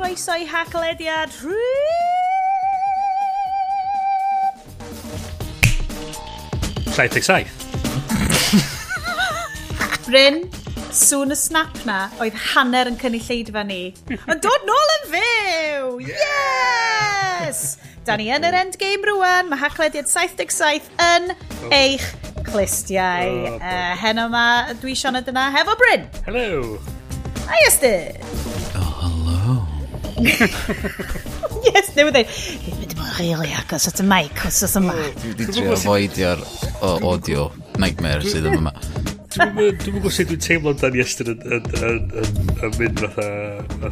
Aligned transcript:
chroeso 0.00 0.32
i 0.32 0.46
haclediad 0.48 1.32
Llaeth 6.96 7.16
eich 7.18 7.26
saith. 7.26 7.52
Bryn, 10.06 10.40
sŵn 10.96 11.34
y 11.34 11.38
snap 11.38 11.76
na 11.88 11.98
oedd 12.20 12.38
hanner 12.50 12.88
yn 12.90 12.96
cynulleidfa 13.00 13.62
ni. 13.68 13.92
Ond 14.24 14.40
dod 14.44 14.64
nôl 14.68 14.94
yn 14.96 15.04
fyw! 15.12 15.92
Yes! 16.08 17.62
Da 18.08 18.16
ni 18.16 18.30
yn 18.32 18.46
yr 18.48 18.56
endgame 18.62 19.12
rwan, 19.12 19.52
mae 19.52 19.60
haclediad 19.60 20.08
77 20.10 20.88
yn 21.10 21.34
eich 21.76 22.08
clistiau. 22.48 23.36
Oh, 23.52 23.60
uh, 23.60 23.92
heno 24.00 24.30
yma, 24.32 24.46
dwi 24.80 24.96
Sioned 24.96 25.28
yna, 25.30 25.50
hefo 25.60 25.76
Bryn! 25.84 26.08
Hello! 26.24 26.78
Hi, 27.50 27.60
Estyn! 27.68 28.49
yes, 31.66 31.92
newid 31.96 32.14
dweud, 32.16 32.32
dwi'n 32.64 32.76
mynd 32.80 32.92
i 32.94 32.98
bod 32.98 33.14
rili 33.18 33.52
agos 33.56 33.88
at 33.90 34.02
y 34.02 34.06
mic 34.06 34.42
os 34.48 34.60
oes 34.66 34.76
yma. 34.80 34.96
Dwi 35.20 35.32
wedi 35.32 35.46
trio 35.54 35.78
foedio'r 35.80 36.42
audio 36.88 37.46
nightmare 37.80 38.24
sydd 38.26 38.50
yn 38.50 38.58
yma. 38.60 38.74
Dwi'n 39.30 39.78
gwybod 39.84 40.12
sut 40.12 40.28
dwi'n 40.32 40.42
teimlo 40.44 40.74
dan 40.80 40.98
Iestyn 40.98 41.32
yn 41.32 41.40
mynd 42.76 43.02
fatha 43.04 43.28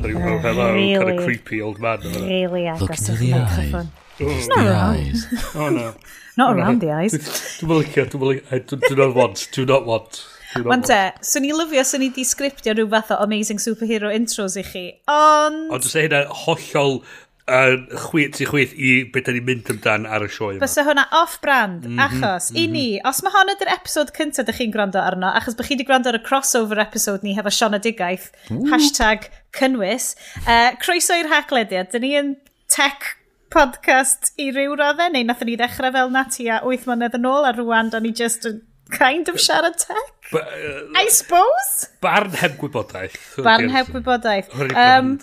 rhyw 0.02 0.38
hello, 0.44 0.68
kind 0.74 1.12
of 1.14 1.22
creepy 1.24 1.62
old 1.62 1.80
man. 1.82 2.04
Really 2.26 2.66
agos 2.68 3.08
at 3.08 3.22
y 3.22 3.32
microphone. 3.32 3.92
Oh. 4.20 4.26
It's 4.26 4.48
not 4.48 4.66
around. 4.66 5.28
Oh 5.54 5.68
no. 5.70 5.94
Not 6.36 6.56
around 6.56 6.80
the 6.82 6.90
eyes. 6.92 7.14
Dwi'n 7.60 7.70
mynd 7.70 7.84
licio, 7.86 8.04
dwi'n 8.10 8.24
mynd 8.24 8.50
licio, 8.52 8.80
do 8.82 8.96
not 8.98 9.14
want, 9.14 9.46
do 9.54 9.64
not 9.66 9.86
want. 9.86 10.20
Ond 10.66 10.88
te, 10.88 10.98
swn 11.24 11.48
i 11.48 11.54
lyfio 11.54 11.84
swn 11.86 12.08
i 12.08 12.10
di 12.16 12.26
sgriptio 12.26 12.74
rhyw 12.74 12.90
fath 12.96 13.14
o 13.14 13.22
amazing 13.24 13.62
superhero 13.62 14.10
intros 14.14 14.58
i 14.58 14.66
chi, 14.66 14.84
ond... 15.12 15.68
Ond 15.74 15.86
dwi'n 15.86 16.08
hynna 16.08 16.24
hollol 16.44 17.02
uh, 17.48 17.76
chwyth 18.06 18.40
i 18.42 18.46
chwyth 18.48 18.74
i 18.76 18.92
beth 19.12 19.28
da 19.28 19.34
ni'n 19.34 19.46
mynd 19.46 19.70
amdan 19.72 20.06
ar 20.08 20.24
y 20.26 20.30
sioe 20.32 20.54
yma. 20.56 20.62
Bysa 20.64 20.84
hwnna 20.86 21.04
off-brand, 21.20 21.86
mm 21.86 21.94
-hmm, 21.94 22.04
achos, 22.06 22.50
mm 22.50 22.56
-hmm. 22.56 22.62
i 22.62 22.66
mhm. 22.66 22.72
ni, 22.76 22.86
os 23.10 23.22
mae 23.24 23.34
hon 23.36 23.52
ydy'r 23.54 23.74
episod 23.74 24.12
cyntaf 24.16 24.44
ydych 24.44 24.60
chi'n 24.62 24.74
gwrando 24.74 25.02
arno, 25.02 25.32
achos 25.40 25.58
bych 25.58 25.70
chi 25.70 25.76
wedi 25.76 25.88
gwrando 25.88 26.12
ar 26.12 26.20
y 26.20 26.24
crossover 26.28 26.82
episode 26.84 27.26
ni 27.26 27.36
hefo 27.38 27.50
Siona 27.50 27.78
Digaeth, 27.78 28.30
Ooh. 28.50 28.66
hashtag 28.72 29.30
cynnwys, 29.58 30.14
uh, 30.44 30.74
croeso 30.82 31.16
i'r 31.18 31.32
haglediad, 31.32 31.92
dyn 31.92 32.04
ni 32.06 32.14
yn 32.22 32.34
tech 32.68 33.14
podcast 33.50 34.34
i 34.36 34.50
ryw 34.52 34.76
raddau, 34.76 35.10
neu 35.12 35.24
nath 35.24 35.44
ni 35.46 35.56
ddechrau 35.56 35.92
fel 35.92 36.10
na 36.12 36.24
ti 36.28 36.50
8 36.52 36.88
mlynedd 36.88 37.16
yn 37.16 37.28
ôl, 37.28 37.48
a 37.48 37.54
rwan 37.56 37.92
da 37.92 38.00
ni 38.00 38.12
just 38.12 38.44
yn 38.48 38.60
kind 38.90 39.28
of 39.28 39.36
siarad 39.36 39.76
tech? 39.76 40.30
Ba, 40.32 40.42
uh, 40.44 40.80
I 40.96 41.08
suppose? 41.08 41.88
Barn 42.00 42.30
heb 42.40 42.58
gwybodaeth. 42.60 43.18
Barn 43.44 43.70
heb 43.74 43.92
gwybodaeth. 43.94 44.52
Um, 44.74 45.16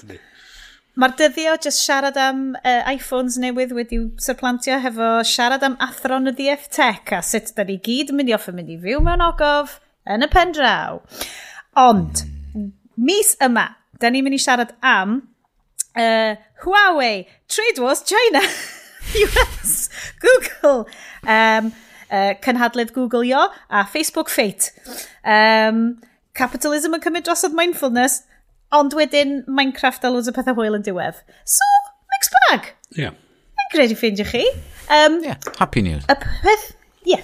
Mae'r 0.96 1.12
dyddio 1.20 1.58
jyst 1.60 1.82
siarad 1.84 2.16
am 2.16 2.44
uh, 2.56 2.86
iPhones 2.88 3.36
newydd 3.44 3.74
wedi 3.76 3.98
surplantio 4.24 4.78
hefo 4.80 5.10
siarad 5.28 5.66
am 5.68 5.76
athron 5.84 6.32
y 6.32 6.32
ddieth 6.38 6.70
tech 6.72 7.12
a 7.12 7.20
sut 7.20 7.52
da 7.58 7.66
ni 7.68 7.76
gyd 7.84 8.14
yn 8.14 8.22
mynd 8.22 8.32
i 8.32 8.36
offer 8.38 8.56
mynd 8.56 8.72
i 8.72 8.78
fyw 8.80 9.02
mewn 9.04 9.24
ogof 9.26 9.82
yn 10.08 10.24
y 10.24 10.30
pen 10.32 10.56
draw. 10.56 11.02
Ond, 11.84 12.24
mis 12.96 13.34
yma, 13.44 13.66
da 14.00 14.08
ni'n 14.08 14.24
mynd 14.24 14.38
i 14.38 14.40
siarad 14.40 14.72
am 14.80 15.18
uh, 16.00 16.40
Huawei, 16.64 17.26
Trade 17.52 17.84
Wars 17.84 18.00
China, 18.08 18.40
US, 19.26 19.90
Google, 20.24 20.88
um, 21.28 21.74
uh, 22.16 22.32
cynhadledd 22.46 22.96
Yo 22.96 23.44
a 23.70 23.84
Facebook 23.86 24.30
Fate. 24.30 24.72
Um, 25.24 26.00
capitalism 26.34 26.96
yn 26.96 27.04
cymryd 27.04 27.28
drosodd 27.28 27.56
mindfulness, 27.58 28.24
ond 28.72 28.96
wedyn 28.96 29.44
Minecraft 29.48 30.08
a 30.08 30.10
loads 30.10 30.32
o 30.32 30.34
pethau 30.36 30.56
hwyl 30.56 30.80
yn 30.80 30.88
diwedd. 30.88 31.22
So, 31.44 31.68
mix 32.16 32.32
bag. 32.40 32.74
Ie. 32.96 33.06
Yeah. 33.06 33.22
gred 33.76 33.92
i 33.92 33.98
ffeindio 33.98 34.26
chi. 34.30 34.44
Um, 34.92 35.20
yeah, 35.24 35.38
happy 35.60 35.82
news. 35.82 36.06
Y 36.10 36.16
peth, 36.22 36.66
yeah, 37.08 37.24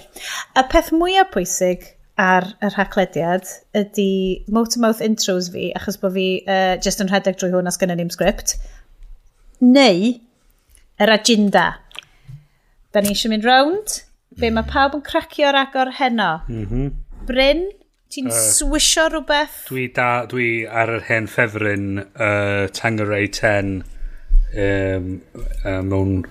y 0.58 0.64
peth 0.72 0.92
mwyaf 0.94 1.32
pwysig 1.34 1.86
ar 2.20 2.50
y 2.60 2.70
rhaglediad 2.74 3.48
ydy 3.78 4.44
motor-mouth 4.52 5.00
intros 5.04 5.48
fi, 5.54 5.70
achos 5.78 5.98
bod 6.00 6.14
fi 6.16 6.26
uh, 6.44 6.76
just 6.84 7.00
yn 7.02 7.10
rhedeg 7.10 7.38
drwy 7.40 7.52
hwn 7.54 7.70
as 7.70 7.80
gynnu 7.80 7.96
ni'n 7.98 8.12
sgript, 8.12 8.56
neu 9.64 10.14
yr 11.02 11.14
agenda. 11.14 11.66
Da 12.92 13.00
ni 13.00 13.14
eisiau 13.14 13.32
mynd 13.32 13.48
round, 13.48 14.02
Be, 14.36 14.48
hmm. 14.48 14.58
mae 14.58 14.68
pawb 14.68 14.96
yn 14.98 15.04
cracio'r 15.06 15.58
agor 15.62 15.92
heno. 15.98 16.32
Mm 16.48 16.66
-hmm. 16.68 16.92
Bryn, 17.28 17.64
ti'n 18.12 18.30
uh, 18.30 18.36
swisio 18.56 19.08
rhywbeth? 19.10 19.58
Dwi, 19.68 19.88
da, 19.96 20.24
dwi 20.30 20.48
ar 20.68 20.92
yr 20.98 21.04
hen 21.08 21.28
ffefryn 21.30 21.88
uh, 22.02 22.68
Tangeray 22.76 23.28
10 23.28 23.82
um, 24.52 25.10
uh, 25.64 25.80
mewn 25.86 26.22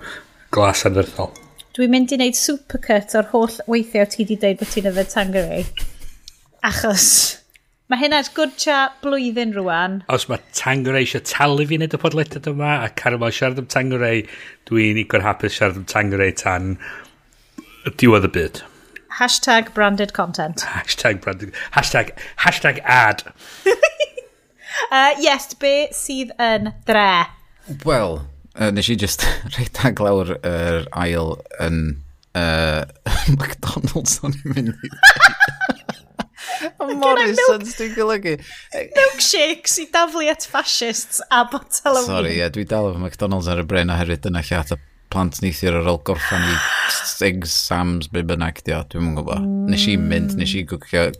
glas 0.54 0.84
anferthol. 0.88 1.32
Dwi'n 1.72 1.92
mynd 1.92 2.12
i 2.12 2.18
wneud 2.18 2.36
supercut 2.36 3.14
o'r 3.16 3.30
holl 3.32 3.54
weithiau 3.70 4.08
ti 4.10 4.22
wedi 4.22 4.36
dweud 4.40 4.58
bod 4.60 4.74
ti'n 4.74 4.90
yfed 4.92 5.14
Tangeray. 5.14 5.70
Achos... 6.68 7.08
Mae 7.90 8.00
hynna'n 8.00 8.28
gwrtsia 8.32 8.76
blwyddyn 9.02 9.50
rwan. 9.52 9.98
Os 10.08 10.24
mae 10.30 10.40
Tangeray 10.56 11.04
eisiau 11.04 11.24
talu 11.28 11.66
fi 11.68 11.76
wneud 11.76 11.92
y 11.92 11.98
podlediad 12.00 12.46
yma 12.48 12.78
a 12.86 12.86
Caramel 12.96 13.34
siarad 13.36 13.60
am 13.60 13.66
Tangeray, 13.68 14.22
dwi'n 14.70 15.00
igor 15.02 15.20
hapus 15.26 15.58
siarad 15.58 15.76
am 15.76 15.84
Tangeray 15.90 16.32
tan 16.40 16.70
Diwedd 17.82 18.24
y 18.24 18.30
byd. 18.30 18.62
Hashtag 19.18 19.74
branded 19.74 20.12
content. 20.12 20.60
Hashtag 20.76 21.20
branded... 21.20 21.52
Hashtag, 21.72 22.16
hashtag 22.38 22.80
ad. 22.84 23.24
uh, 24.90 25.14
yes, 25.18 25.52
be 25.54 25.88
sydd 25.92 26.30
yn 26.40 26.72
dre? 26.86 27.26
Wel, 27.84 28.22
uh, 28.54 28.70
nes 28.70 28.88
i 28.88 28.96
just 28.98 29.26
reidag 29.56 30.00
lawr 30.02 30.36
yr 30.38 30.46
er 30.52 30.88
ail 30.94 31.34
yn 31.62 31.82
uh, 32.38 32.86
McDonald's 33.34 34.20
o'n 34.22 34.38
i'n 34.38 34.54
mynd 34.54 34.72
i. 34.72 34.92
Morrisons, 37.02 37.74
dwi'n 37.78 37.94
golygu. 37.96 38.36
Milkshakes 38.94 39.76
i 39.82 39.88
daflu 39.90 40.30
at 40.30 40.46
fascists 40.46 41.22
a 41.30 41.42
botel 41.50 41.98
o 41.98 42.06
Sorry, 42.06 42.38
yeah, 42.38 42.50
dwi 42.54 42.64
dal 42.68 42.92
efo 42.92 43.02
McDonald's 43.02 43.50
ar 43.50 43.62
y 43.62 43.66
bren 43.66 43.90
oherwydd 43.92 44.22
dyna 44.26 44.44
lle 44.46 44.62
at 44.62 44.74
y 44.74 44.78
plant 45.12 45.42
neithio'r 45.44 45.82
ar 45.82 45.90
ôl 45.92 46.00
gorffan 46.06 46.46
i 46.48 46.56
math 47.22 47.34
exams 47.34 48.08
be 48.08 48.22
bynnag 48.22 48.62
di 48.64 48.74
o, 48.74 48.82
dwi'n 48.90 49.04
mwyn 49.04 49.16
gwybod. 49.18 49.46
Nes 49.70 49.86
i 49.88 49.96
mynd, 49.96 50.34
mm. 50.34 50.40
nes 50.40 50.54
i 50.58 50.64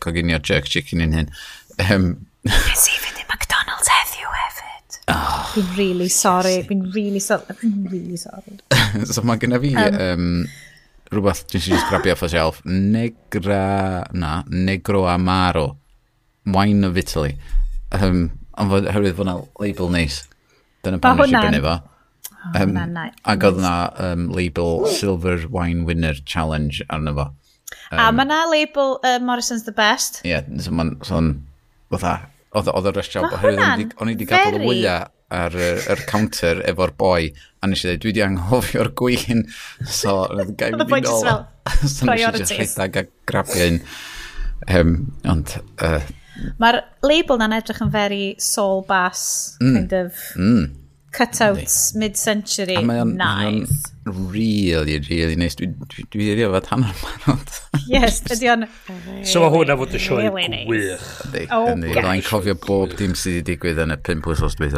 coginio 0.03 0.41
jerk 0.43 0.69
chicken 0.71 1.03
yn 1.05 1.15
hyn. 1.17 1.31
Um, 1.79 2.09
nes 2.47 2.89
i 2.91 2.99
fynd 3.03 3.23
i 3.23 3.27
McDonald's 3.29 3.91
heddiw 3.93 4.35
hefyd. 4.39 4.99
Oh, 5.13 5.39
fi'n 5.55 5.71
really 5.79 6.09
sorry, 6.09 6.59
fi'n 6.69 6.89
really 6.95 7.23
sorry, 7.23 7.57
fi'n 7.61 7.87
really 7.91 8.19
sorry. 8.21 8.59
so 9.13 9.23
mae 9.27 9.41
gyda 9.43 9.61
fi 9.63 9.75
um, 9.77 9.87
um, 9.87 10.03
ehm, 10.09 10.29
rhywbeth 11.13 11.47
dwi'n 11.53 11.67
siŵr 11.69 11.87
grabio 11.91 12.17
off 12.17 12.27
y 12.27 12.33
shelf. 12.35 12.61
Negra, 12.67 13.63
na, 14.13 14.43
Negro 14.51 15.07
Amaro. 15.11 15.73
Wine 16.43 16.83
of 16.89 16.97
Italy. 16.99 17.37
Um, 17.95 18.25
ond 18.59 18.73
fod, 18.73 18.89
herwydd 18.91 19.15
fod 19.15 19.31
label 19.63 19.93
neis. 19.95 20.25
Dyna 20.83 20.99
pan 20.99 21.21
nes 21.21 21.31
i 21.31 21.39
brynu 21.39 21.63
fo. 21.63 21.79
Um, 22.51 22.75
na, 22.75 22.87
na, 22.91 23.07
ac 23.29 23.47
oedd 23.47 23.61
na 23.63 23.77
um, 24.03 24.27
label 24.35 24.87
Silver 24.91 25.47
Wine 25.53 25.87
Winner 25.87 26.19
Challenge 26.27 26.83
arno 26.91 27.15
fo. 27.19 27.31
Um, 27.93 27.99
a 28.03 28.11
mae 28.13 28.29
na 28.29 28.43
label 28.51 28.99
uh, 29.05 29.19
Morrison's 29.23 29.65
the 29.69 29.75
Best. 29.77 30.23
Ie, 30.25 30.35
yeah, 30.35 30.55
so 30.59 30.75
mae'n... 30.75 30.97
So 31.07 31.21
oedd 32.53 32.69
oedd 32.69 32.89
y 32.91 32.93
rest 32.97 33.15
job, 33.15 33.33
oherwydd 33.33 33.95
o'n 33.97 34.11
i 34.11 34.15
wedi 34.15 34.29
gadael 34.29 34.61
y 34.61 34.67
wyau 34.67 35.05
ar 35.33 35.55
y 35.57 35.69
yr 35.95 36.03
counter 36.09 36.61
efo'r 36.69 36.93
boi, 37.01 37.31
a 37.65 37.69
nes 37.71 37.85
i 37.85 37.89
dweud, 37.89 38.03
dwi 38.03 38.11
wedi 38.11 38.25
anghofio'r 38.27 38.91
gwyn, 39.01 39.47
so 40.01 40.19
oedd 40.27 40.53
y 40.53 40.57
gael 40.61 40.77
mynd 40.77 40.93
i 40.99 41.05
nôl. 41.07 41.31
so 41.87 42.09
nes 42.09 42.27
i 42.27 42.43
just 42.43 42.57
rhedeg 42.59 43.01
a 43.01 43.07
grabio 43.29 43.71
un. 43.71 43.81
Um, 44.69 44.99
ond... 45.29 45.57
Uh, 45.81 46.03
Mae'r 46.61 46.81
label 47.05 47.39
na'n 47.41 47.55
edrych 47.57 47.83
yn 47.85 47.91
very 47.93 48.23
soul 48.41 48.85
bass, 48.89 49.57
mm, 49.61 49.75
kind 49.79 49.97
of... 49.97 50.23
Mm. 50.37 50.71
Cutouts 51.13 51.93
mid-century, 52.01 52.79
Mae 52.89 53.03
o'n 53.03 53.11
nice. 53.19 53.91
Really, 54.07 54.97
really 55.11 55.37
nice. 55.37 55.59
Dwi 55.61 56.29
wedi 56.31 56.47
efo 56.47 56.61
hanner 56.71 56.89
o'r 56.89 57.03
manod. 57.05 57.53
Yes, 57.91 58.23
ydy 58.33 58.49
o'n... 58.49 58.65
So 59.29 59.43
mae 59.45 59.53
hwnna 59.53 59.77
fod 59.81 59.93
y 59.99 60.01
sioe 60.01 60.31
gwych. 60.33 61.05
Oh, 61.53 61.69
ydy, 61.75 61.93
dwi'n 61.99 62.25
cofio 62.25 62.57
bob 62.65 62.97
dim 62.97 63.13
sydd 63.19 63.43
wedi 63.43 63.47
digwydd 63.53 63.83
yn 63.85 63.93
y 63.93 63.99
5 64.09 64.31
wsos 64.33 64.57
dwi 64.57 64.73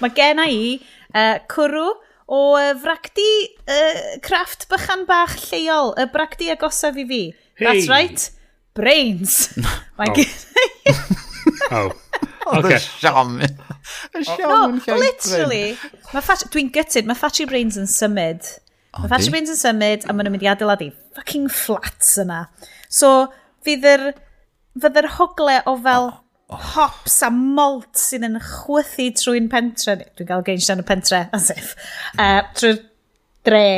Mae 0.00 0.14
gen 0.16 0.42
i 0.42 0.60
uh, 0.78 1.36
cwrw 1.50 1.90
o 2.26 2.40
uh, 2.58 2.72
fracdi 2.82 3.28
uh, 3.70 4.00
crafft 4.22 4.66
bychan 4.70 5.04
bach 5.10 5.36
lleol, 5.50 5.94
y 5.98 6.06
bracdi 6.14 6.50
agosaf 6.54 6.98
i 6.98 7.06
fi. 7.10 7.22
Hey. 7.58 7.66
That's 7.66 7.90
right, 7.90 8.30
brains. 8.78 9.50
Mae 9.98 10.14
gen 10.14 10.30
i... 10.62 10.96
Oh. 11.74 11.90
Oedd 12.54 12.68
y 12.70 12.78
siom. 12.78 13.40
Y 13.42 14.22
siom 14.26 14.76
yn 14.76 14.82
cael 14.84 15.02
literally. 15.02 15.64
Dwi'n 16.52 16.70
gytid, 16.74 17.08
mae 17.08 17.18
Fatty 17.18 17.46
Brains 17.48 17.78
yn 17.80 17.88
symud. 17.90 18.46
Mae 18.96 19.10
Fatty 19.10 19.32
Brains 19.32 19.50
yn 19.52 19.58
symud 19.58 20.06
a 20.06 20.14
maen 20.14 20.28
nhw'n 20.28 20.36
mynd 20.36 20.46
i 20.46 20.50
adeiladu 20.52 20.92
fucking 21.16 21.48
flats 21.52 22.14
yna. 22.22 22.44
So, 22.92 23.32
fydd 23.66 23.86
yr, 23.90 24.06
fydd 24.78 25.02
yr 25.02 25.10
hogle 25.16 25.58
o 25.66 25.76
fel 25.82 26.08
oh, 26.12 26.22
oh. 26.54 26.62
hops 26.76 27.18
a 27.26 27.32
malt 27.34 27.98
sydd 27.98 28.28
yn 28.28 28.38
chwythu 28.38 29.10
trwy'n 29.18 29.50
pentre. 29.52 29.98
Dwi'n 30.14 30.30
cael 30.30 30.46
geinst 30.46 30.72
yn 30.74 30.84
y 30.84 30.88
pentre, 30.88 31.26
as 31.36 31.50
if. 31.54 31.74
Uh, 32.14 32.42
trwy'r 32.56 32.82
dre 33.46 33.68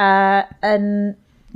uh, 0.00 0.44
yn 0.72 0.92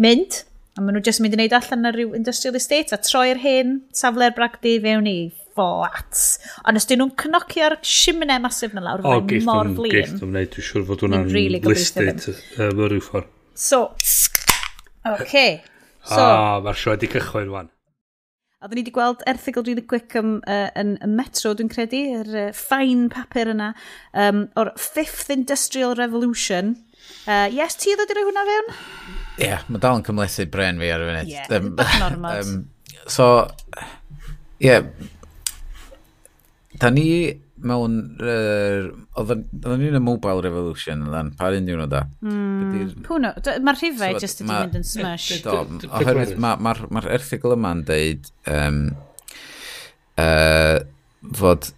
mynd. 0.02 0.42
A 0.76 0.80
maen 0.80 0.96
nhw 0.96 1.04
jyst 1.04 1.20
mynd 1.24 1.36
i 1.36 1.40
wneud 1.40 1.56
allan 1.56 1.88
ar 1.88 1.96
ryw 1.96 2.14
industrial 2.16 2.56
estate 2.60 2.94
a 2.96 3.00
troi'r 3.00 3.40
hen 3.40 3.80
safle'r 3.96 4.36
bragdi 4.36 4.78
fewn 4.84 5.08
i 5.08 5.20
fflat. 5.52 6.22
Ond 6.68 6.80
os 6.80 6.88
dyn 6.90 7.02
nhw'n 7.02 7.14
cnocio'r 7.22 7.78
simne 7.86 8.38
masif 8.42 8.74
na 8.76 8.84
lawr, 8.84 9.04
oh, 9.04 9.20
mae'n 9.20 9.46
mor 9.48 9.70
flin. 9.76 9.94
Geith 9.98 10.16
nhw'n 10.16 10.32
gwneud, 10.32 10.50
dwi'n 10.56 10.68
siŵr 10.70 10.88
fod 10.88 11.06
hwnna'n 11.06 11.28
really 11.32 11.62
listed 11.66 12.26
mewn 12.58 12.88
rhyw 12.92 13.04
ffordd. 13.04 13.30
So, 13.54 13.84
oce. 13.92 14.30
Okay. 15.04 15.60
So, 16.06 16.18
ah, 16.18 16.58
mae'r 16.62 16.78
sioe 16.78 16.96
wedi 16.96 17.10
cychwyn 17.12 17.52
wan. 17.52 17.70
A 18.62 18.68
ni 18.70 18.78
wedi 18.78 18.92
gweld 18.94 19.22
erthigol 19.26 19.64
really 19.66 19.82
quick 19.82 20.14
um, 20.18 20.36
uh, 20.46 20.68
yn, 20.78 20.94
yn 21.02 21.16
metro, 21.18 21.50
dwi'n 21.58 21.70
credu, 21.70 21.98
yr 22.20 22.28
er, 22.28 22.50
uh, 22.52 22.54
ffain 22.54 23.08
papur 23.10 23.50
yna, 23.50 23.72
um, 24.14 24.44
o'r 24.58 24.70
Fifth 24.78 25.32
Industrial 25.34 25.96
Revolution. 25.98 26.76
Uh, 27.26 27.48
yes, 27.50 27.74
ti 27.82 27.96
ddod 27.98 28.12
i 28.14 28.16
roi 28.18 28.24
hwnna 28.28 28.44
fewn? 28.46 28.70
Ie, 28.76 29.48
yeah, 29.48 29.64
mae 29.66 29.82
dal 29.82 29.98
yn 29.98 30.06
cymlethu 30.06 30.46
bren 30.54 30.78
fi 30.78 30.92
ar 30.94 31.02
y 31.02 31.08
funud. 31.10 31.32
Ie, 31.32 31.40
yeah, 31.40 32.06
um, 32.06 32.28
um, 32.30 32.54
so, 33.10 33.28
ie, 34.62 34.68
yeah, 34.68 34.86
Da 36.82 36.90
ni 36.90 37.08
mewn... 37.62 37.98
Uh, 38.18 38.90
Oedden 39.20 39.44
ni'n 39.78 39.98
y 39.98 40.02
Mobile 40.02 40.42
Revolution 40.42 41.04
yn 41.04 41.12
dan, 41.14 41.30
par 41.38 41.54
un 41.54 41.68
diwrnod 41.68 41.92
e? 41.92 42.00
da. 42.00 42.02
Mm. 42.26 43.04
Pwno, 43.06 43.30
mae'r 43.62 43.78
rhifau 43.78 44.16
so, 44.16 44.22
jyst 44.24 44.42
wedi 44.42 44.50
mynd 44.50 44.78
yn 44.80 44.86
smash. 44.88 45.28
Do, 45.44 45.60
oherwydd 45.92 46.34
mae'r 46.42 46.82
ma 46.90 47.04
erthigol 47.14 47.54
yma'n 47.54 47.84
deud 47.86 48.30
um, 48.50 48.80
uh, 50.18 50.80
fod 51.38 51.70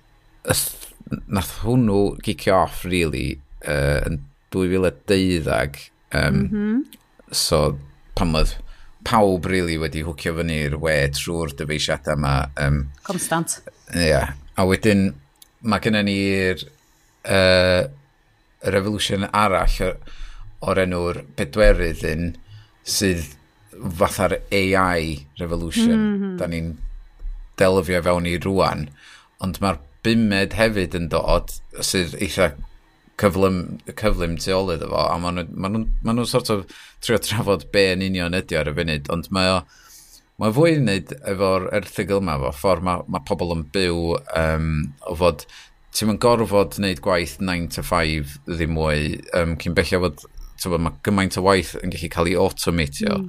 nath 1.28 1.56
hwnnw 1.64 1.98
gicio 2.24 2.62
off, 2.62 2.84
really, 2.88 3.34
uh, 3.66 4.00
yn 4.08 4.22
2012. 4.54 5.90
Um, 6.14 6.38
mm 6.38 6.46
-hmm. 6.52 6.78
So, 7.34 7.74
pan 8.16 8.32
oedd 8.38 8.54
pawb 9.04 9.50
really 9.50 9.76
wedi 9.76 10.06
hwcio 10.06 10.32
fyny'r 10.38 10.78
we 10.80 10.96
trwy'r 11.12 11.52
dyfeisiadau 11.58 12.16
yma. 12.16 12.36
Um, 12.56 12.86
Constant. 13.04 13.58
Ie, 13.92 14.08
yeah, 14.08 14.32
A 14.56 14.66
wedyn, 14.68 15.06
mae 15.62 15.82
gennym 15.82 16.08
ni'r 16.08 16.64
uh, 16.64 17.84
revolution 18.74 19.26
arall 19.32 19.78
o'r 20.64 20.80
enw'r 20.84 21.22
bedwerydd 21.36 22.04
un 22.08 22.28
sydd 22.84 23.34
fatha'r 23.74 24.38
AI 24.54 25.26
revolution. 25.40 25.98
Mm 25.98 26.20
-hmm. 26.20 26.36
da 26.38 26.48
ni'n 26.48 26.74
delfio 27.58 28.00
fewn 28.02 28.26
i 28.26 28.38
rwan 28.42 28.88
ond 29.44 29.60
mae'r 29.62 29.80
bumed 30.04 30.56
hefyd 30.58 30.96
yn 30.98 31.08
dod 31.12 31.52
sydd 31.80 32.16
eitha 32.20 32.50
cyflym, 33.20 33.60
cyflym 34.00 34.36
tu 34.42 34.52
ôl 34.56 34.74
iddo 34.74 34.90
fo 34.90 35.06
a 35.06 35.16
maen 35.22 35.38
nhw'n 35.38 35.54
ma 35.62 35.70
nhw, 35.70 35.84
ma 36.02 36.14
nhw 36.14 36.26
sort 36.28 36.50
of 36.52 36.64
trio 37.04 37.18
trafod 37.22 37.68
be 37.74 37.86
yn 37.94 38.04
union 38.08 38.36
ydy 38.36 38.58
ar 38.58 38.70
y 38.70 38.74
funud. 38.78 39.10
Ond 39.14 39.30
mae 39.34 39.52
o 39.52 39.58
Mae 40.42 40.50
fwy 40.54 40.72
i 40.74 40.78
wneud 40.80 41.12
efo'r 41.30 41.68
erthigol 41.78 42.18
yma, 42.18 42.34
efo 42.40 42.50
ffordd 42.58 42.86
mae, 42.86 43.02
mae 43.06 43.22
pobl 43.28 43.54
yn 43.54 43.62
byw 43.74 43.98
um, 44.40 44.70
o 45.06 45.14
fod 45.20 45.44
ti'n 45.94 46.10
mynd 46.10 46.22
gorfod 46.24 46.78
wneud 46.80 47.02
gwaith 47.04 47.36
9 47.38 47.68
to 47.76 47.84
5 47.86 48.32
ddim 48.48 48.74
mwy 48.74 49.20
um, 49.38 49.54
cyn 49.62 49.76
bellio 49.78 50.00
fod 50.02 50.24
bod, 50.24 50.82
mae 50.82 50.96
gymaint 51.06 51.38
o 51.38 51.44
waith 51.44 51.76
yn 51.78 51.94
gallu 51.94 52.10
cael 52.10 52.32
ei 52.32 52.38
automatio 52.40 53.20
mm. 53.20 53.28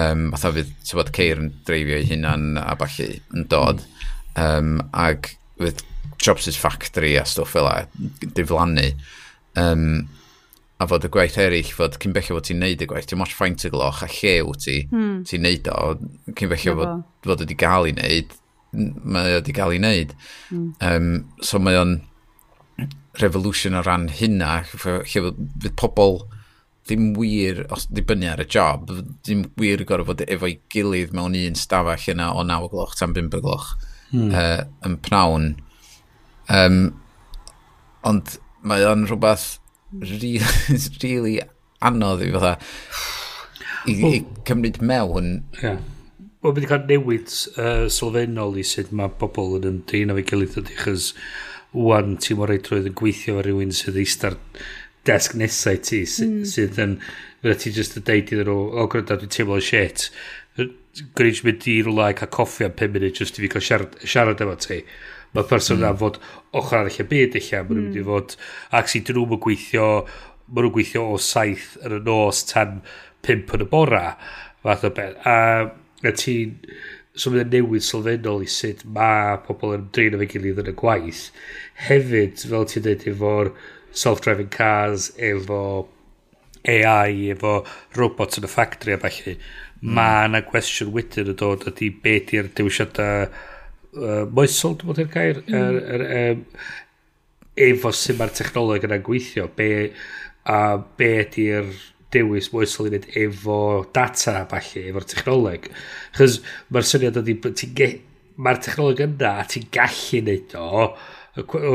um, 0.00 0.24
fatha 0.32 0.54
fydd 0.56 0.72
ti'n 0.88 1.00
bod, 1.02 1.12
ceir 1.18 1.42
yn 1.42 1.52
dreifio 1.68 2.00
ei 2.00 2.08
hunan 2.14 2.48
a 2.62 2.72
falle 2.80 3.10
yn 3.36 3.48
dod 3.52 3.84
um, 4.40 4.78
ag 4.96 5.34
fydd 5.60 5.84
Jobs' 6.18 6.56
Factory 6.58 7.12
a 7.20 7.26
stwff 7.28 7.52
fel 7.58 7.68
a 7.68 7.76
diflannu 8.24 8.88
um, 9.60 10.08
a 10.78 10.86
fod 10.86 11.06
y 11.08 11.10
gwaith 11.10 11.38
eraill, 11.42 11.70
fod 11.74 11.96
cyn 12.02 12.14
bellio 12.14 12.36
fod 12.36 12.46
ti'n 12.46 12.60
neud 12.62 12.82
y 12.84 12.86
gwaith, 12.90 13.08
ti'n 13.10 13.18
moch 13.18 13.34
ffaint 13.34 13.66
y 13.66 13.70
gloch 13.74 14.04
a 14.06 14.08
lle 14.12 14.34
wyt 14.46 14.62
ti, 14.62 14.76
hmm. 14.92 15.24
ti'n 15.26 15.42
neud 15.42 15.70
o, 15.74 15.96
cyn 16.38 16.52
bellio 16.52 16.76
fod, 16.78 17.02
fod 17.26 17.42
wedi 17.42 17.58
gael 17.58 17.88
ei 17.88 17.96
neud, 17.96 18.36
mae 19.02 19.34
wedi 19.38 19.56
gael 19.56 19.74
ei 19.74 19.82
neud. 19.82 20.14
Hmm. 20.52 20.70
Um, 20.84 21.10
so 21.42 21.58
mae 21.58 21.78
o'n 21.80 21.98
revolution 23.18 23.74
o 23.74 23.82
ran 23.82 24.06
hynna, 24.20 24.60
lle 24.70 25.02
fydd 25.10 25.74
pobl 25.80 26.20
ddim 26.88 27.10
wir, 27.18 27.64
os 27.74 27.88
dibynnu 27.92 28.30
ar 28.30 28.40
y 28.40 28.46
job, 28.48 28.88
ddim 29.26 29.48
wir 29.60 29.82
gorfod 29.88 30.22
fod 30.22 30.30
efo'i 30.30 30.60
gilydd 30.72 31.14
mewn 31.16 31.36
un 31.36 31.58
stafell 31.58 32.14
yna 32.14 32.30
o 32.32 32.44
9 32.46 32.68
o 32.68 32.72
gloch 32.72 32.94
tan 32.96 33.12
5 33.16 33.34
o 33.36 33.42
gloch 33.44 33.72
hmm. 34.12 34.30
uh, 34.30 34.62
yn 34.86 34.96
pnawn. 35.04 35.50
Um, 36.48 36.78
ond 38.08 38.38
mae 38.64 38.86
o'n 38.88 39.04
rhywbeth 39.08 39.58
really, 39.92 40.38
really 41.02 41.38
anodd 41.84 42.24
i 42.26 42.32
fatha 42.34 42.56
i, 43.88 43.94
i 43.94 44.24
cymryd 44.48 44.80
mewn. 44.82 45.44
Yeah. 45.62 45.78
Wel, 46.42 46.54
wedi 46.54 46.70
cael 46.70 46.84
newid 46.88 47.30
uh, 47.58 47.86
sylfaenol 47.92 48.58
i 48.60 48.64
sut 48.66 48.92
mae 48.94 49.10
bobl 49.20 49.56
yn 49.58 49.70
ymdyn 49.72 50.12
efo'i 50.14 50.26
gilydd 50.28 50.58
ydy, 50.62 50.76
chys 50.82 51.12
wan 51.74 52.16
ti 52.22 52.36
mor 52.38 52.50
reidrwydd 52.52 52.90
yn 52.90 52.98
gweithio 52.98 53.36
efo 53.36 53.46
rhywun 53.46 53.74
sydd 53.76 53.98
eistedd 54.00 54.38
desg 55.08 55.34
nesau 55.40 55.80
ti, 55.82 56.02
sydd, 56.08 56.34
mm. 56.40 56.46
sydd 56.48 56.78
yn, 56.84 56.94
fydda 57.42 57.58
ti 57.62 57.72
just 57.74 57.98
yn 57.98 58.06
deud 58.06 58.32
iddyn 58.34 58.48
nhw, 58.50 58.58
o 58.78 58.86
gwrdd 58.92 59.10
dwi'n 59.14 59.34
teimlo 59.34 59.58
shit, 59.64 60.08
gwneud 61.18 61.42
mynd 61.46 61.68
i 61.70 61.76
rwla 61.86 62.10
i 62.12 62.16
cael 62.18 62.32
coffi 62.34 62.66
am 62.66 62.74
5 62.78 62.94
munud 62.94 63.18
just 63.18 63.38
i 63.38 63.44
fi 63.44 63.50
cael 63.52 63.64
siarad, 63.64 63.98
siarad 64.04 64.42
efo 64.44 64.56
ti. 64.64 64.80
Mae 65.36 65.48
person 65.48 65.78
yna 65.78 65.92
mm. 65.92 66.00
fod 66.00 66.20
ochr 66.56 66.80
arall 66.80 67.00
y 67.02 67.06
byd 67.08 67.38
eich 67.38 67.50
am, 67.58 67.68
mm. 67.68 67.80
mynd 67.80 67.96
i 67.96 68.02
hmm. 68.02 68.08
fod, 68.08 68.36
ac 68.78 68.92
sy'n 68.92 69.04
dyn 69.08 69.18
nhw'n 69.20 69.42
gweithio, 69.44 69.88
maen 70.48 70.64
nhw'n 70.64 70.74
gweithio 70.76 71.04
o 71.12 71.18
saith 71.20 71.74
yn 71.84 71.98
y 71.98 72.04
nos 72.06 72.44
tan 72.48 72.78
pimp 73.26 73.52
yn 73.56 73.66
y 73.66 73.68
bora, 73.68 74.04
fath 74.64 74.86
o 74.88 74.92
beth. 74.96 75.18
A, 75.28 75.36
a 76.04 76.14
ti'n, 76.16 76.54
so 77.18 77.32
mae'n 77.34 77.50
newid 77.52 77.84
sylfaenol 77.84 78.46
i 78.46 78.48
sut 78.52 78.84
mae 78.94 79.36
pobl 79.44 79.74
yn 79.76 79.88
drin 79.94 80.16
efo'i 80.16 80.30
gilydd 80.32 80.62
yn 80.62 80.72
y 80.72 80.74
gwaith. 80.78 81.26
Hefyd, 81.88 82.40
fel 82.48 82.66
ti'n 82.70 82.86
dweud, 82.86 83.06
efo'r 83.12 83.52
self-driving 83.98 84.50
cars, 84.54 85.10
efo 85.30 85.62
AI, 86.68 87.30
efo 87.34 87.60
robots 87.98 88.40
yn 88.40 88.46
y 88.48 88.52
ffactri 88.52 88.94
a 88.94 89.00
falle, 89.02 89.36
mm. 89.36 89.92
mae 89.98 90.26
yna 90.28 90.42
gwestiwn 90.48 90.92
wedyn 90.94 91.32
yn 91.34 91.38
dod 91.40 91.68
ydy 91.70 91.90
beth 92.04 92.34
i'r 92.36 92.50
dewisiadau 92.58 93.28
uh, 93.96 94.24
moesol, 94.34 94.76
dwi'n 94.78 94.90
bod 94.90 95.02
yn 95.02 95.10
gair, 95.12 95.42
mm. 95.44 95.54
er, 95.58 96.04
er, 96.08 96.32
um, 96.32 96.42
efo 97.68 97.92
sy'n 97.94 98.18
mae'r 98.18 98.34
technoleg 98.36 98.86
yna'n 98.88 99.04
gweithio, 99.06 99.48
be, 99.56 99.70
a 100.48 100.58
be 100.98 101.12
ydy'r 101.24 101.70
dewis 102.14 102.50
moesol 102.54 102.88
i 102.88 102.92
wneud 102.92 103.08
efo 103.20 103.58
data, 103.96 104.42
falle, 104.50 104.84
efo'r 104.90 105.08
technoleg. 105.12 105.70
Chos 106.16 106.40
mae'r 106.72 106.88
syniad 106.88 107.20
ydy, 107.22 107.38
mae'r 108.38 108.62
technoleg 108.64 109.04
yna, 109.08 109.34
a 109.42 109.46
ti'n 109.50 109.68
gallu 109.74 110.22
wneud 110.22 110.58
o, 110.58 110.84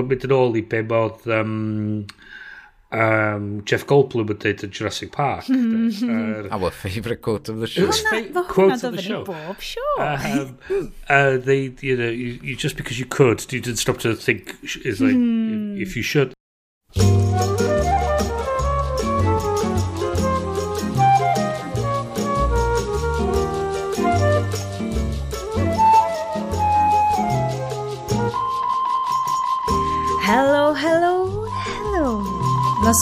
mynd 0.09 0.27
yn 0.29 0.37
ôl 0.39 0.59
i 0.59 0.67
be 0.69 0.83
bod... 0.89 1.25
Um, 1.31 2.05
um, 2.93 3.63
Jeff 3.65 3.85
Goldblum 3.89 4.29
yn 4.29 4.39
dweud 4.39 4.63
yn 4.65 4.73
Jurassic 4.73 5.11
Park. 5.11 5.49
er, 5.49 5.57
mhm. 5.57 6.51
Our 6.53 6.71
favourite 6.71 7.21
quote 7.21 7.49
of 7.49 7.59
the 7.59 7.67
show. 7.67 7.89
Hwna, 7.89 8.47
quote 8.47 8.83
of 8.83 8.95
the 8.95 9.01
show. 9.01 9.23
Bob, 9.23 9.59
sure. 9.59 9.99
Um, 9.99 10.57
uh, 11.09 11.37
they, 11.37 11.73
you 11.81 11.97
know, 11.97 12.09
you, 12.09 12.39
you, 12.43 12.55
just 12.55 12.77
because 12.77 12.99
you 12.99 13.05
could, 13.05 13.51
you 13.51 13.59
didn't 13.59 13.79
stop 13.79 13.97
to 13.99 14.15
think, 14.15 14.55
is 14.85 15.01
like, 15.01 15.15
mm. 15.15 15.81
if 15.81 15.95
you 15.95 16.03
should. 16.03 16.33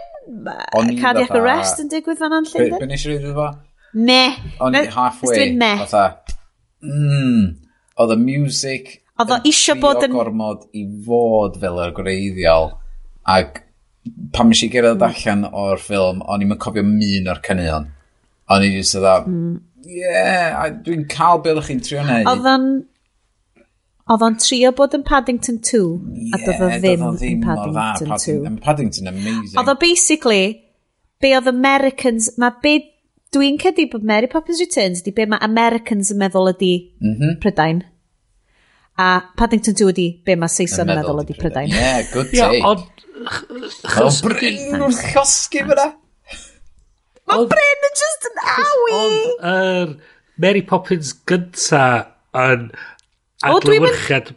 cardiac 1.03 1.35
arrest 1.35 1.83
yn 1.83 1.91
digwydd 1.91 2.21
fan 2.23 2.33
o'n 2.37 2.47
Llundain. 2.47 2.79
Be 2.79 2.89
nes 2.89 3.05
i 3.05 3.11
reid 3.11 3.27
iddo? 3.33 3.49
Me. 3.92 4.20
O'n 4.62 4.76
i 4.76 4.87
halfway. 4.92 5.37
Dwi'n 5.37 5.62
Oedd 5.62 5.96
mm, 6.88 7.49
Oedd 8.00 8.14
y 8.14 8.18
music... 8.20 8.94
Oedd 9.20 9.34
o 9.34 9.38
isio 9.49 9.76
bod 9.80 10.00
yn... 10.06 10.14
gormod 10.14 10.64
i 10.75 10.87
fod 11.06 11.58
fel 11.62 11.80
yr 11.84 11.92
greiddiol. 11.96 12.72
Ac 13.28 13.61
pam 14.34 14.50
nes 14.50 14.62
i 14.64 14.70
gyrraedd 14.72 15.02
mm. 15.02 15.11
allan 15.11 15.44
o'r 15.50 15.82
ffilm, 15.82 16.22
o'n 16.26 16.44
i'n 16.44 16.56
cofio 16.62 16.84
min 16.87 17.28
o'r 17.30 17.42
cynnion. 17.44 17.90
O'n 18.50 18.64
i'n 18.66 18.78
just 18.78 18.96
oedd 18.99 19.28
mm. 19.28 19.52
yeah, 19.87 20.64
dwi'n 20.87 21.04
cael 21.12 21.42
beth 21.44 21.58
ydych 21.58 21.68
chi'n 21.70 21.84
trio 21.84 22.06
neud. 22.08 22.26
Oedd 22.32 22.49
o'n... 22.54 22.66
Oedd 24.11 24.25
o'n 24.26 24.34
trio 24.42 24.72
bod 24.75 24.96
yn 24.96 25.04
Paddington 25.06 25.61
2, 25.62 25.78
yeah, 25.78 26.32
a 26.34 26.40
doedd 26.42 26.64
o 26.66 26.70
ddim 26.72 27.04
yn 27.06 27.44
Paddington 27.44 28.08
2. 28.11 28.16
Paddington, 28.16 28.56
Paddington 28.64 29.12
amazing. 29.12 29.54
Oedd 29.61 29.70
o 29.70 29.76
basically, 29.78 30.56
be 31.22 31.30
oedd 31.37 31.46
Americans, 31.52 32.32
mae 32.42 32.56
be 32.64 32.75
Dwi'n 33.33 33.57
cedi 33.61 33.87
bod 33.89 34.05
Mary 34.05 34.29
Poppins 34.29 34.61
Returns 34.61 35.01
di 35.07 35.12
be 35.17 35.25
mae 35.25 35.41
Americans 35.47 36.11
yn 36.12 36.21
meddwl 36.21 36.51
ydi 36.53 36.73
mm 37.01 37.15
-hmm. 37.15 37.39
Prydain. 37.41 37.81
A 39.01 39.09
Paddington 39.39 39.77
2 39.79 39.89
ydi 39.95 40.07
be 40.27 40.37
mae 40.37 40.53
Saeson 40.53 40.91
yn 40.93 41.01
meddwl 41.01 41.23
ydi 41.25 41.37
Prydain. 41.39 41.73
Yeah, 41.73 42.03
good 42.12 42.29
take. 42.29 42.59
Yeah, 42.59 42.69
ond... 42.69 42.85
Mae'n 43.23 44.19
bryn 44.27 44.85
wrth 44.85 45.03
llosgu 45.15 45.65
fyna. 45.71 45.89
Mae 47.31 47.49
bryn 47.55 47.89
yn 47.89 47.97
just 48.03 48.29
yn 48.29 48.43
awi! 48.57 48.99
Ond 48.99 49.49
er, 49.55 49.97
Mary 50.45 50.65
Poppins 50.69 51.15
gynta 51.29 51.85
yn 52.37 52.69
adlywyrchiad 53.49 54.35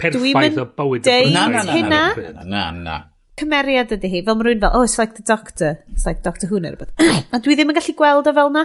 perffaith 0.00 0.60
o 0.62 0.66
bywyd. 0.80 1.04
Dwi'n 1.04 1.36
mynd 1.36 1.72
hynna. 1.74 2.02
Na, 2.16 2.42
na, 2.48 2.66
na 2.80 2.98
cymeriad 3.38 3.92
ydy 3.96 4.10
hi, 4.12 4.22
fel 4.26 4.38
mae 4.38 4.48
rhywun 4.48 4.62
fel, 4.64 4.74
oh, 4.76 4.86
it's 4.86 4.98
like 5.00 5.14
the 5.16 5.26
doctor, 5.26 5.76
it's 5.92 6.06
like 6.08 6.24
Doctor 6.26 6.50
Who 6.50 6.60
neu 6.62 6.74
rhywbeth. 6.74 6.92
a 7.34 7.40
dwi 7.44 7.56
ddim 7.58 7.72
yn 7.72 7.78
gallu 7.78 7.94
gweld 7.98 8.30
o 8.30 8.34
fel 8.36 8.52
na. 8.54 8.64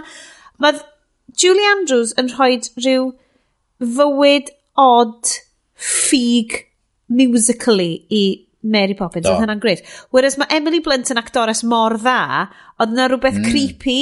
Mae 0.62 0.80
Julie 1.40 1.68
Andrews 1.72 2.14
yn 2.20 2.30
rhoi 2.34 2.58
rhyw 2.78 3.10
fywyd 3.98 4.50
odd 4.80 5.34
ffug 5.74 6.58
musically 7.08 8.04
i 8.10 8.24
Mary 8.64 8.96
Poppins, 8.96 9.28
oedd 9.28 9.42
hynna'n 9.42 9.60
gret. 9.60 9.84
Whereas 10.14 10.38
mae 10.40 10.48
Emily 10.56 10.80
Blunt 10.84 11.10
yn 11.12 11.20
actores 11.20 11.62
mor 11.68 11.98
dda, 12.00 12.48
oedd 12.80 12.94
yna 12.94 13.08
rhywbeth 13.10 13.40
mm. 13.42 13.48
creepy 13.50 14.00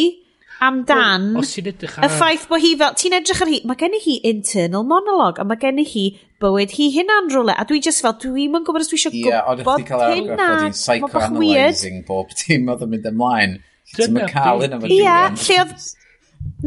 amdan 0.63 1.31
well, 1.33 1.43
os 1.43 1.55
ti'n 1.57 1.71
edrych 1.73 1.97
ar... 1.99 2.07
y 2.07 2.11
ffaith 2.13 2.45
bod 2.51 2.63
hi 2.63 2.73
fel, 2.81 2.99
ti'n 2.99 3.17
edrych 3.19 3.43
ar 3.45 3.51
hi, 3.51 3.61
mae 3.69 3.81
gen 3.81 3.97
i 3.99 4.03
hi 4.05 4.19
internal 4.31 4.87
monolog, 4.89 5.41
a 5.43 5.47
mae 5.49 5.61
gen 5.63 5.81
i 5.83 5.87
hi 5.89 6.05
bywyd 6.43 6.77
hi 6.77 6.89
hynna'n 6.97 7.31
rhywle, 7.33 7.57
a 7.57 7.67
dwi 7.69 7.81
just 7.85 8.05
fel, 8.05 8.15
dwi'm 8.23 8.59
yn 8.59 8.67
gwybod 8.67 8.85
os 8.85 8.93
dwi 8.93 9.01
eisiau 9.01 9.17
yeah, 9.19 9.49
gwybod 9.49 9.83
hynna. 9.83 9.83
Ie, 9.83 9.83
ond 9.83 9.83
ydych 9.83 9.91
cael 9.91 10.05
argraff 10.07 10.37
bod 10.37 10.63
hi'n 10.63 10.77
psychoanalyzing 10.79 12.05
bob 12.09 12.37
dim 12.43 12.71
oedd 12.73 12.87
yn 12.87 12.95
mynd 12.95 13.11
ymlaen. 13.13 13.59
Ti'n 13.97 14.15
mynd 14.17 14.33
cael 14.33 14.65
hynna 14.67 14.81
fe 14.83 14.95
Ie, 14.95 15.19
lle 15.47 15.59
oedd... 15.65 15.91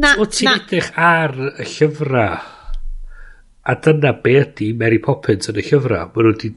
Na, 0.00 0.12
o 0.20 0.24
ti'n 0.28 0.52
edrych 0.54 0.92
ar 0.96 1.34
y 1.36 1.66
llyfrau, 1.68 2.36
a 3.66 3.74
dyna 3.82 4.12
be 4.22 4.36
ydy 4.40 4.70
Mary 4.78 4.98
Poppins 5.02 5.50
yn 5.50 5.58
y 5.60 5.64
llyfrau. 5.66 6.12
Mae 6.14 6.24
nhw 6.24 6.32
wedi 6.32 6.52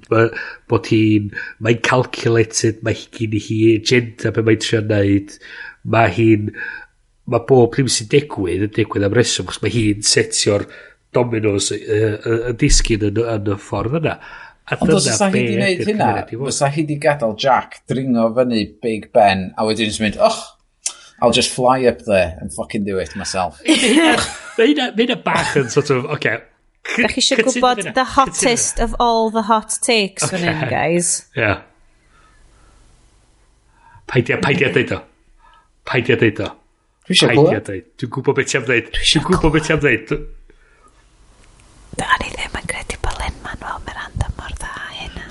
bod 0.70 0.92
hi'n... 0.92 1.32
Mae'n 1.66 1.82
calculated, 1.86 2.84
mae 2.86 2.96
hi 3.00 3.08
gen 3.18 3.34
i 3.36 3.42
hi 3.48 3.58
agenda 3.80 4.32
be 4.36 4.44
mae'n 4.46 4.62
trio 4.64 4.84
wneud. 4.86 5.34
Mae 5.90 6.14
hi'n 6.16 6.52
mae 7.30 7.46
bob 7.50 7.76
dim 7.78 7.90
sy'n 7.92 8.10
digwydd 8.12 8.68
yn 8.68 8.76
digwydd 8.76 9.08
am 9.08 9.16
reswm, 9.18 9.50
chos 9.50 9.62
mae 9.64 9.74
hi'n 9.74 10.06
setio'r 10.06 10.68
dominos 11.16 11.72
y, 11.76 11.80
y, 11.80 12.14
y 12.52 12.54
disgyn 12.60 13.08
yn, 13.10 13.24
yn 13.36 13.52
y 13.56 13.58
ffordd 13.62 14.00
yna. 14.02 14.20
A 14.70 14.78
Ond 14.86 14.94
os 14.94 15.08
ysa 15.10 15.32
hi 15.32 15.40
wedi 15.40 15.56
gwneud 15.56 15.88
hynna, 15.88 16.12
fysa 16.30 16.70
hi 16.70 16.84
wedi 16.84 17.00
gadael 17.02 17.34
Jack 17.42 17.82
dringo 17.90 18.28
fyny 18.36 18.68
Big 18.84 19.10
Ben, 19.16 19.50
a 19.58 19.66
wedyn 19.66 19.90
jyst 19.90 20.04
mynd, 20.04 20.20
oh, 20.22 20.38
I'll 21.20 21.36
just 21.36 21.52
fly 21.52 21.82
up 21.90 22.06
there 22.06 22.38
and 22.40 22.54
fucking 22.54 22.86
do 22.86 23.00
it 23.02 23.16
myself. 23.18 23.64
Mae 24.60 24.74
hynna 24.76 25.18
bach 25.24 25.56
yn 25.58 25.72
sort 25.74 25.90
of, 25.96 26.06
okay, 26.18 26.38
Da 26.90 27.10
chi 27.12 27.22
eisiau 27.22 27.44
gwybod 27.46 27.82
the 27.94 28.06
hottest 28.16 28.80
of 28.82 28.96
all 29.00 29.30
the 29.30 29.44
hot 29.50 29.76
takes 29.86 30.26
okay. 30.26 30.38
fan 30.38 30.46
hyn, 30.48 30.70
guys. 30.72 31.28
Yeah. 31.38 31.62
Paidia, 34.10 34.40
paidia 34.42 34.72
deud 34.74 34.94
o. 34.96 35.02
Paidia 35.86 36.18
deud 36.20 36.42
o. 36.46 36.50
Twitch'e 37.10 37.34
pula. 37.34 37.60
Cucupa 37.98 38.34
beth 38.38 38.52
ti 38.52 38.58
am 38.58 38.66
ddeud. 38.68 38.86
Cucupa 38.94 39.50
beth 39.50 39.66
ti 39.66 39.74
am 39.74 39.80
ddeud. 39.82 40.12
O'n 42.06 42.22
i 42.22 42.30
ddim 42.30 42.58
yn 42.60 42.68
credu 42.70 42.98
bod 43.02 43.18
Manuel 43.42 43.80
Miranda 43.88 44.28
mor 44.38 44.52
dda 44.60 44.70
hynna. 44.94 45.26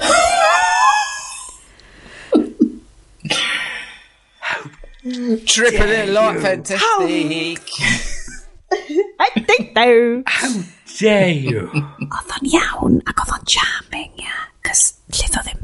Tripping 5.47 5.95
it 6.01 6.11
like 6.11 6.41
fantastic. 6.43 7.63
I 9.21 9.29
think 9.47 9.71
so. 9.79 10.23
How 10.27 10.51
dare 10.99 11.31
you? 11.31 11.63
Oedd 12.03 12.35
o'n 12.41 12.51
iawn 12.57 12.99
ac 13.07 13.23
oedd 13.23 13.37
o'n 13.39 13.47
charming, 13.55 14.19
ia. 14.19 14.37
Cys 14.67 14.83
lle 15.15 15.31
ddodd 15.31 15.55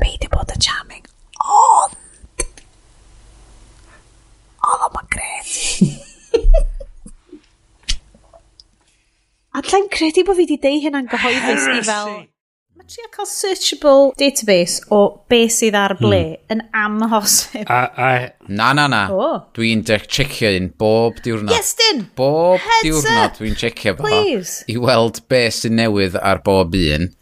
A 9.54 9.60
lla'n 9.62 9.84
credu 9.86 10.24
bod 10.26 10.34
fi 10.34 10.42
wedi 10.42 10.56
deud 10.58 10.82
hynna'n 10.82 11.10
gyhoeddus 11.10 11.66
i 11.70 11.82
fel... 11.86 12.08
Mae 12.74 12.88
trio 12.90 13.06
cael 13.14 13.28
searchable 13.30 14.08
database 14.18 14.80
o 14.90 14.98
be 15.30 15.44
sydd 15.46 15.76
ar 15.78 15.92
ble 16.00 16.18
hmm. 16.24 16.56
yn 16.56 16.62
amhosib. 16.74 17.70
A, 17.70 17.84
a... 17.94 18.08
Na, 18.50 18.72
na, 18.74 18.88
na. 18.90 19.04
Oh. 19.14 19.36
Dwi'n 19.54 19.84
checio 19.86 20.50
un 20.58 20.66
bob 20.74 21.20
diwrnod. 21.22 21.54
Yes, 21.54 21.70
din! 21.78 22.02
Bob 22.18 22.58
Heads 22.64 22.82
diwrnod 22.88 23.38
dwi'n 23.38 23.54
checio 23.60 23.94
fo. 24.00 24.08
Please. 24.08 24.66
I 24.66 24.74
weld 24.82 25.22
be 25.30 25.44
sy'n 25.54 25.78
newydd 25.78 26.18
ar 26.18 26.42
bob 26.42 26.74
un, 26.80 27.12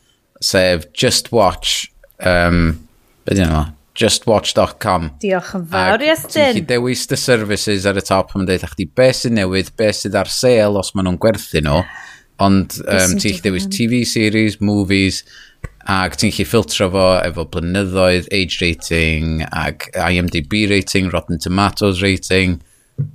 sef 0.40 0.88
Just 0.96 1.28
Watch... 1.36 1.90
Um, 2.22 2.88
be 3.26 3.36
dyn 3.36 3.52
nhw? 3.52 3.62
justwatch.com 3.98 5.10
Diolch 5.20 5.50
yn 5.58 5.64
fawr 5.68 6.00
Iestyn 6.06 6.54
Ti'n 6.56 6.68
dewis 6.70 7.02
the 7.10 7.18
services 7.20 7.84
ar 7.84 7.98
y 8.00 8.04
top 8.06 8.32
yn 8.38 8.46
dweud, 8.46 8.62
deud 8.62 8.72
chdi 8.72 8.86
be 8.88 9.10
sy'n 9.12 9.36
newydd, 9.36 9.68
be 9.76 9.90
sydd 9.92 10.16
ar 10.16 10.30
sale 10.32 10.80
os 10.80 10.94
maen 10.96 11.10
nhw'n 11.10 11.20
gwerthu 11.20 11.60
nhw 11.60 11.82
Ond 12.40 12.78
um, 12.86 13.16
ti'n 13.18 13.36
gallu 13.36 13.42
dewis 13.44 13.68
TV 13.70 14.02
series, 14.08 14.60
movies, 14.60 15.22
ac 15.90 16.16
ti'n 16.18 16.32
gallu 16.32 16.48
ffiltro 16.48 16.88
fo 16.94 17.06
efo 17.20 17.46
blynyddoedd, 17.52 18.30
age 18.32 18.60
rating, 18.62 19.44
ac 19.52 19.90
IMDb 19.98 20.64
rating, 20.70 21.10
Rotten 21.12 21.38
Tomatoes 21.38 22.02
rating. 22.02 22.60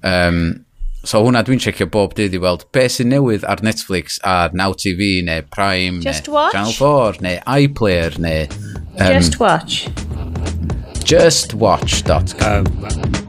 Um, 0.04 0.66
so 1.08 1.22
hwnna 1.24 1.44
dwi'n 1.48 1.62
checio 1.64 1.88
bob 1.92 2.16
dydd 2.18 2.36
i 2.36 2.42
weld 2.44 2.66
be 2.76 2.88
sy'n 2.92 3.14
newydd 3.14 3.46
ar 3.48 3.62
Netflix 3.64 4.18
ar 4.28 4.56
Now 4.58 4.76
TV 4.76 5.22
neu 5.24 5.46
Prime 5.54 6.02
Just 6.04 6.28
neu 6.28 6.36
watch. 6.36 6.58
Channel 6.58 6.76
4 6.76 7.22
neu 7.24 7.38
iPlayer 7.68 8.20
neu... 8.20 8.48
Um, 8.98 9.14
Just 9.14 9.40
Watch. 9.40 9.88
Justwatch.com 11.08 12.66
um, 12.66 13.28